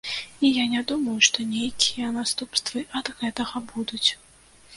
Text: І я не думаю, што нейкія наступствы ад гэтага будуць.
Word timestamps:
І 0.47 0.49
я 0.51 0.63
не 0.71 0.79
думаю, 0.91 1.17
што 1.27 1.45
нейкія 1.49 2.07
наступствы 2.17 2.85
ад 3.01 3.13
гэтага 3.21 3.57
будуць. 3.71 4.05